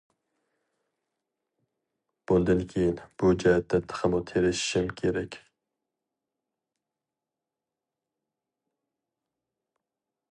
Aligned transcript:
بۇندىن 2.31 2.63
كېيىن 2.71 3.01
بۇ 3.23 3.29
جەھەتتە 3.43 3.81
تېخىمۇ 3.91 4.21
تىرىشىشىم 4.31 4.89
كېرەك. 5.01 5.39